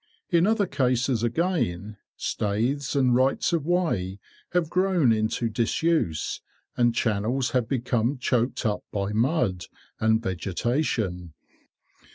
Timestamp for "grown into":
4.67-5.47